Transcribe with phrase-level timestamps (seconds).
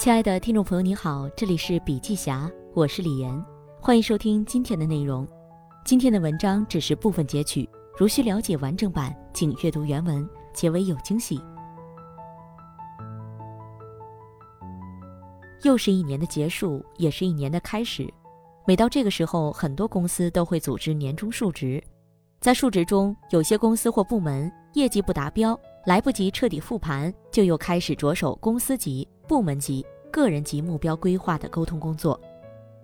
[0.00, 3.44] 亲爱的听众朋友，你好，这里是笔记侠，我是李岩，
[3.78, 5.28] 欢迎收听今天的内容。
[5.84, 7.68] 今天的文章只是部分截取，
[7.98, 11.38] 如需了解完整版，请阅读原文，结尾有惊喜。
[15.64, 18.10] 又是一年的结束，也是一年的开始。
[18.66, 21.78] 每到这个时候，很多公司都会组织年终述职，
[22.40, 29.06] 在述职中，有些公司或部门业绩不达标，来不及彻底复盘，就又开始着手公司级。
[29.30, 32.20] 部门级、个人级目标规划的沟通工作，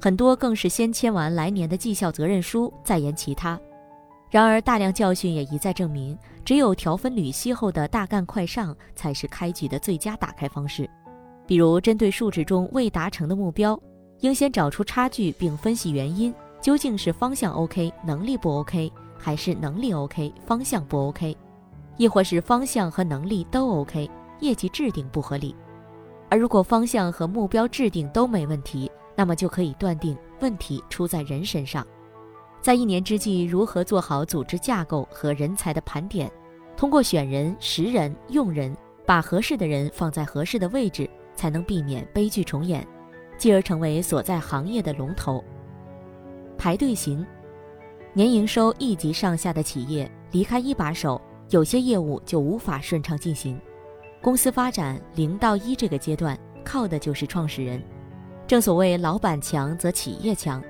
[0.00, 3.60] 很多更是先签完来年的绩效责任书，再言其他。
[4.30, 10.88] 然而，大量教训也一再证明，只有条分缕析后的大干快上，才是开局的最佳打开方式。
[11.46, 13.78] 比如，针对数值中未达成的目标，
[14.20, 21.36] 应先找出差距，并分析原因，究竟是方向 OK，能力不 OK，还是能力 OK，方向不 OK，
[21.98, 25.54] 亦或是方向和能力都 OK，业绩制定不合理。
[26.30, 31.86] 而如果方向和目标制定都没问题，那么就可以断定问题出在人身上。
[32.62, 36.30] 在一年之际，如何做好组织架构和人才的盘点？
[36.76, 42.86] 通过选人、识人、用人，把合适的人放在合适的位置，才能避免悲剧重演，
[43.36, 45.42] 继而成为所在行业的龙头。
[46.56, 47.26] 排队型，
[48.12, 53.60] 年营收一级上下的企业，离开一把手，有些业务就无法顺畅进行。
[54.22, 57.82] 公司发展零到一这个阶段，靠的就是创始人。
[58.46, 60.62] 正所谓老板强则企业强，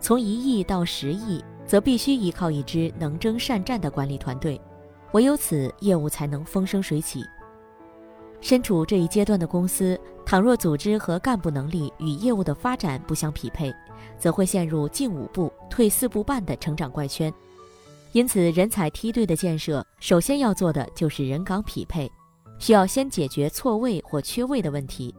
[0.00, 4.58] 从一亿到十亿，则必须依靠一支能征善战的管理团队，
[5.12, 7.22] 唯有此，业务才能风生水起。
[8.40, 13.74] 身处这一阶段的公司，倘若组织和干部能力与业务的发展不相匹配，
[14.18, 17.32] 则会陷入进五步退四步半的成长怪圈。
[18.12, 22.10] 因此，人才梯队的建设，首先要做的就是人岗匹配。
[22.64, 25.14] 需要先解决错位或缺位的问题。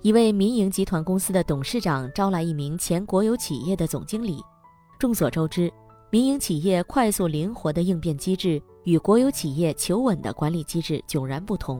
[0.00, 4.42] 一位民营集团公司的董事长招来一名前国有企业的总经理。
[4.98, 5.70] 众所周知，
[6.08, 11.78] 民营企业快速灵活的应变机制与国有企业求稳的管理机制迥然不同。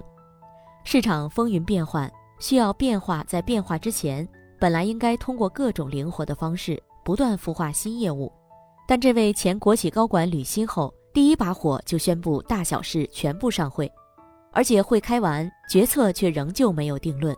[0.84, 4.28] 市场风云变幻，需要变化在变化之前，
[4.60, 8.30] 本来应该通过各种灵活的方式不断孵化新业务。
[8.86, 13.90] 但这位前国企高管履新后，第一把火就宣布大小事全部上会。
[14.52, 17.36] 而且会开完，决策却仍旧没有定论。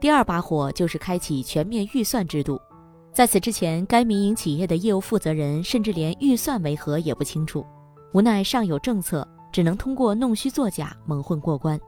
[0.00, 2.60] 第二把火就是开启全面预算制度，
[3.12, 7.64] 在此之前，该民营企业的业务负责人甚至连预算为何也不清楚。
[8.12, 11.80] 无奈上有政策，只能通过弄虚作假蒙混过关。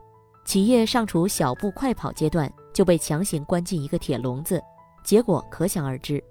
[0.45, 4.63] 企业尚处小步快跑阶段，就被强行关进一个铁笼子，
[5.05, 6.23] 结果可想而知。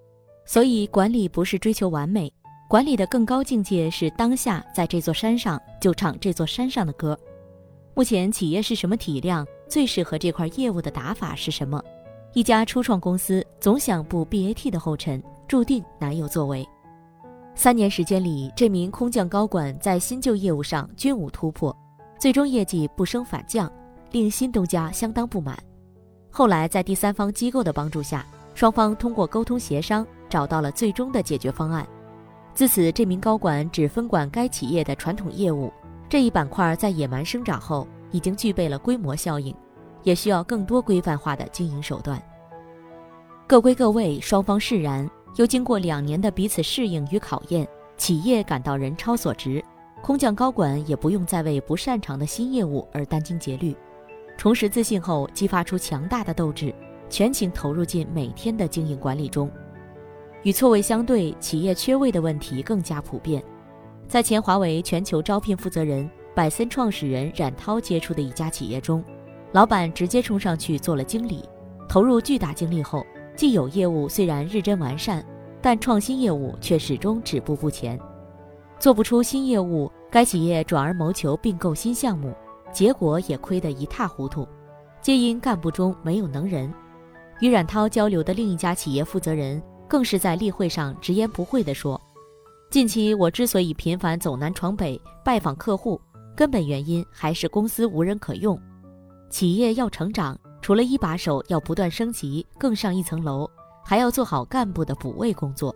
[0.45, 2.31] 所以，管理不是追求完美，
[2.67, 7.17] 管理的更高境界是当下在这座山上就唱这座山上的歌。
[7.97, 11.81] 目前企业是什么体量，最适合这块业务的打法是什么？
[12.33, 16.67] 一家初创公司总想步 BAT 的后尘，注定难有作为。
[17.55, 21.73] 三年时间里，这名空降高管在新旧业务上均无突破，
[22.19, 23.71] 最终业绩不升反降，
[24.11, 25.57] 令新东家相当不满。
[26.29, 31.87] 后来在第三方机构的帮助下，双方通过沟通协商，找到了最终的解决方案。
[32.53, 35.71] 自此，这名高管只分管该企业的传统业务。
[36.15, 39.53] 这一板块在野蛮生长后，已经具备了规模效应，
[40.03, 42.17] 也需要更多规范化的经营手段。
[43.45, 45.05] 各归各位，双方释然，
[45.35, 47.67] 又经过两年的彼此适应与考验，
[47.97, 49.61] 企业感到人超所值，
[50.01, 53.75] 空降高管也不用再为不擅长的新业务而殚精竭虑，
[54.37, 56.73] 重拾自信后，激发出强大的斗志，
[57.09, 59.51] 全情投入进每天的经营管理中。
[60.43, 63.43] 与错位相对，企业缺位的问题更加普遍。
[64.07, 69.03] 在前华为全球招聘负责人、百森创始人冉涛接触的一家企业中，
[69.51, 71.43] 老板直接冲上去做了经理，
[71.89, 73.05] 投入巨大精力后，
[73.35, 75.25] 既有业务虽然日臻完善，
[75.61, 77.99] 但创新业务却始终止步不前，
[78.79, 82.33] 做不出新业务，该企业转而谋求并购新项目，
[82.71, 84.47] 结果也亏得一塌糊涂，
[85.01, 86.71] 皆因干部中没有能人。
[87.41, 91.99] 与冉涛交流的另一家企业负责人，更是在例会上直言不讳地说。
[92.69, 95.99] 近期我之所以频繁走南闯北拜访客户，
[96.35, 98.59] 根本原因还是公司无人可用。
[99.29, 103.49] 企业要成长，除了一把手要不断升级，更上一层楼，
[103.83, 105.73] 还要做好干部的补位工作。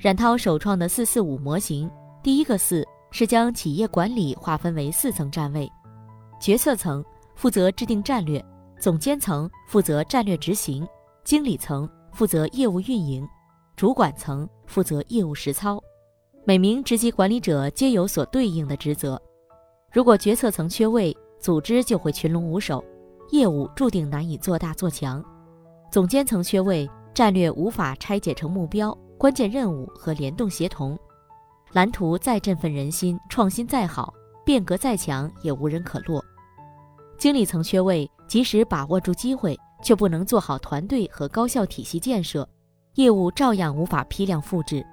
[0.00, 1.88] 冉涛首创的“四四五”模型，
[2.22, 5.70] 第一个“四”是将企业管理划分为四层站位：
[6.40, 7.04] 决策层
[7.36, 8.44] 负责制定战略，
[8.80, 10.86] 总监层负责战略执行，
[11.22, 13.26] 经理层负责业务运营。
[13.76, 15.82] 主管层负责业务实操，
[16.44, 19.20] 每名职级管理者皆有所对应的职责。
[19.92, 22.82] 如果决策层缺位，组织就会群龙无首；
[23.30, 25.24] 业务注定难以做大做强。
[25.90, 30.98] 总监层缺位，战略无法拆解成目标、关键任务和联动协同。
[31.72, 34.12] 蓝图再振奋人心，创新再好，
[34.44, 36.24] 变革再强，也无人可落。
[37.16, 42.48] 经理层缺位，即使把握住机会，却不能做好团队和高效体系建设，
[42.94, 44.84] 业务照样无法批量复制。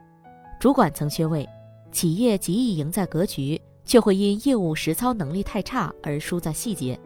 [0.59, 1.48] 主管层缺位，
[1.92, 3.59] 企业极易赢在格局。
[3.83, 6.98] 却会因业务实操能力太差而输在细节。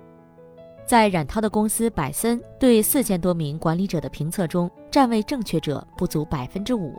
[0.86, 6.94] 在冉涛的公司百森对四千多名管理者的评测中，站位正确者不足百分之五，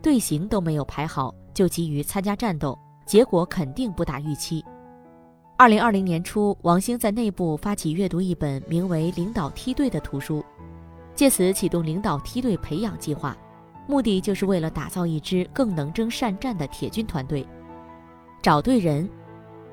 [0.00, 4.64] 队形都没有排好就急于参加战斗，结果肯定不达预期。
[5.58, 10.42] 二零二零年初，王兴在内部发起阅读一本名为《领导梯队》的图书，
[11.20, 13.36] 借此启动领导梯队培养计划，
[13.86, 17.46] 目的就是为了打造一支更能征善战的铁军团队。
[18.40, 19.06] 找对人，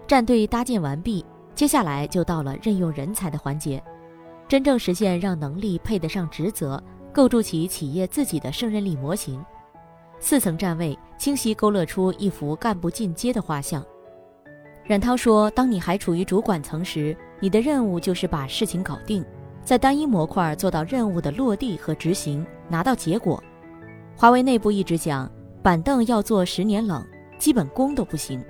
[0.05, 3.81] 战队搭建完毕，接下来就到了任用人才的环节，
[4.45, 6.83] 真正实现让能力配得上职责，
[7.13, 9.41] 构筑起企业自己的胜任力模型。
[10.19, 13.81] 四层站位清晰勾勒出一幅干部进阶的画像。
[14.83, 19.23] 冉涛说：“当你还处于主管层时，你的任务就是把事情搞定，
[19.67, 23.43] 在单一模块做到任务的落地和执行，拿到结果。”
[24.15, 25.29] 华为内部一直讲，
[25.61, 27.05] 板凳要做十年冷，
[27.37, 28.41] 基本功都不行。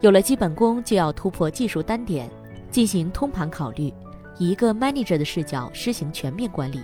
[0.00, 2.28] 有了基本功，就要突破技术单点，
[2.72, 3.94] 进行通盘考虑，
[4.36, 6.80] 以一个 manager 的视角施行全面管理。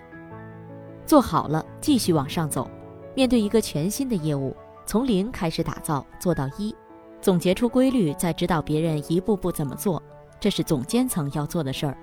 [1.05, 2.71] 做好了，继续往上走。
[3.13, 4.57] 面对一个全新的业务，
[4.87, 6.73] 从零开始打造，做到一，
[7.21, 10.01] 总结出规律，再指导别人一步步怎么做，
[10.39, 11.99] 这是总监层要做的事儿。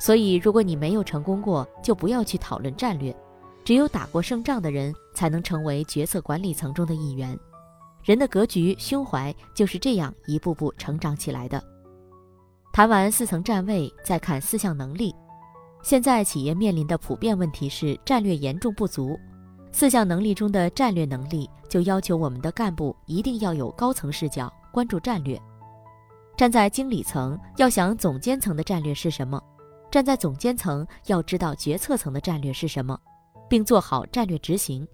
[0.00, 3.14] 所以，如果你没有成功过，就不要去讨论战略。
[3.62, 7.38] 只有打过胜仗的人，才能成为决策管理层中的一员。
[8.02, 11.62] 人的格局、胸怀就是这样一步步成长起来的。
[12.72, 15.14] 谈完四层站位，再看四项能力。
[15.82, 19.18] 现在企业面临的普遍问题是战略严重不足。
[19.70, 25.38] 四项能力中的战略能力，就要求我们的干部一定要有高层视角，关注战略。
[26.36, 29.38] 站在经理层，要想总监层的战略是什么；
[29.90, 32.98] 站在总监层，要知道决策层的战略是什么，
[33.48, 34.86] 并做好战略执行。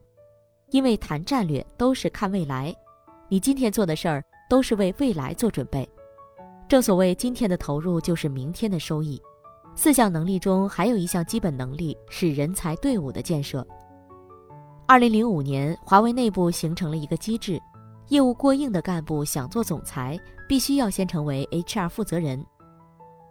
[0.70, 2.74] 因为谈战略都是看未来。
[3.28, 5.88] 你今天做的事儿都是为未来做准备，
[6.66, 9.20] 正所谓今天的投入就是明天的收益。
[9.74, 13.66] 四项能力中还有一项基本能力是人才队伍的建设。
[14.86, 17.60] 二零零五年，华为内部形成了一个机制：
[18.08, 20.18] 业务过硬的干部想做总裁，
[20.48, 22.42] 必须要先成为 HR 负责人。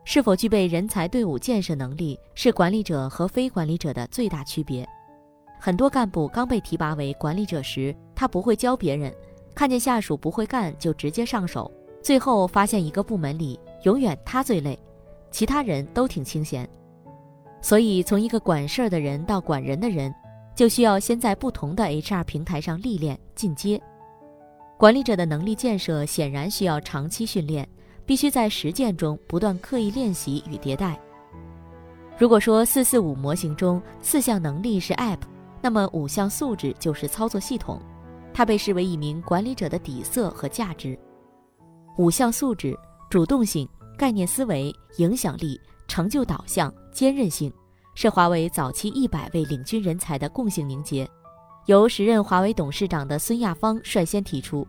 [0.05, 4.87] 是否具备人才队伍建设能力，是管理者和非管理者的最大区别。
[5.59, 9.13] 很多干部刚被提拔为管理者时，他不会教别人。
[9.55, 11.71] 看见下属不会干就直接上手，
[12.03, 14.77] 最后发现一个部门里永远他最累，
[15.31, 16.69] 其他人都挺清闲。
[17.61, 20.13] 所以从一个管事儿的人到管人的人，
[20.53, 23.81] 就需要先在不同的 HR 平台上历练进阶。
[24.77, 27.67] 管理者的能力建设显然需要长期训练，
[28.05, 30.99] 必须在实践中不断刻意练习与迭代。
[32.17, 35.19] 如果说四四五模型中四项能力是 App，
[35.61, 37.81] 那么五项素质就是操作系统。
[38.33, 40.97] 它被视为一名管理者的底色和价值。
[41.97, 42.77] 五项素质：
[43.09, 43.67] 主动性、
[43.97, 45.57] 概念思维、影响力、
[45.87, 47.49] 成就导向、坚韧性，
[47.95, 51.09] 是华为早期一百位领军人才的共性凝结，
[51.67, 54.67] 由时任华为董事长的孙亚芳率先提出，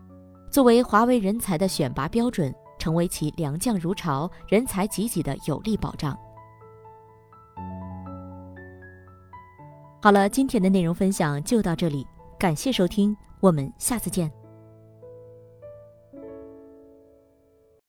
[0.49, 6.17] 作为华为人才的选拔标准，成为其良将如潮、人才济济的有力保障。
[10.01, 12.05] 好了，今天的内容分享就到这里，
[12.39, 13.15] 感谢收听。
[13.39, 14.46] 我们下次见。